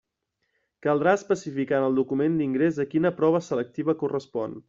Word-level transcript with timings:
Caldrà 0.85 1.13
especificar 1.17 1.81
en 1.81 1.85
el 1.89 1.99
document 2.01 2.41
d'ingrés 2.41 2.81
a 2.85 2.87
quina 2.95 3.13
prova 3.21 3.45
selectiva 3.51 3.97
correspon. 4.03 4.59